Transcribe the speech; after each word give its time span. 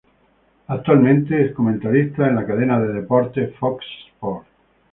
Actualmente 0.65 1.45
es 1.45 1.53
comentarista 1.53 2.27
en 2.27 2.35
la 2.35 2.47
cadena 2.47 2.79
de 2.79 2.87
deportes 2.91 3.53
Fox 3.59 3.85
Sports. 4.15 4.47